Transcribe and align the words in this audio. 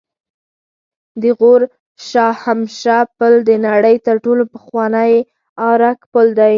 د 1.21 1.23
غور 1.39 1.61
شاهمشه 2.09 2.97
پل 3.17 3.33
د 3.49 3.51
نړۍ 3.67 3.95
تر 4.05 4.15
ټولو 4.25 4.43
پخوانی 4.53 5.13
آرک 5.69 5.99
پل 6.13 6.27
دی 6.39 6.49